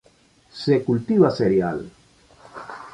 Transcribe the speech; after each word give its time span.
Se 0.61 0.79
cultiva 0.83 1.29
cereal. 1.29 1.87